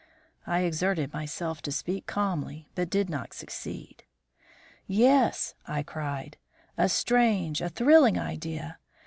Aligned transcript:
I 0.47 0.61
exerted 0.61 1.13
myself 1.13 1.61
to 1.61 1.71
speak 1.71 2.07
calmly, 2.07 2.67
but 2.73 2.89
did 2.89 3.07
not 3.07 3.33
succeed. 3.35 4.03
"Yes," 4.87 5.53
I 5.67 5.83
cried, 5.83 6.37
"a 6.75 6.89
strange, 6.89 7.61
a 7.61 7.69
thrilling 7.69 8.17
idea. 8.17 8.79